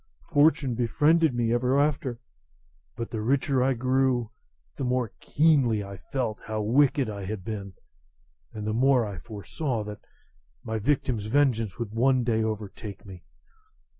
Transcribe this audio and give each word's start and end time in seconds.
Fortune 0.31 0.73
befriended 0.73 1.35
me 1.35 1.53
ever 1.53 1.79
after; 1.79 2.19
but 2.95 3.11
the 3.11 3.21
richer 3.21 3.61
I 3.63 3.73
grew, 3.75 4.31
the 4.75 4.83
more 4.83 5.11
keenly 5.19 5.83
I 5.83 5.97
felt 5.97 6.39
how 6.47 6.59
wicked 6.63 7.07
I 7.07 7.23
had 7.25 7.45
been, 7.45 7.73
and 8.51 8.65
the 8.65 8.73
more 8.73 9.05
I 9.05 9.19
foresaw 9.19 9.83
that 9.83 9.99
my 10.63 10.79
victim's 10.79 11.27
vengeance 11.27 11.77
would 11.77 11.93
some 11.93 12.23
day 12.23 12.41
overtake 12.41 13.05
me. 13.05 13.25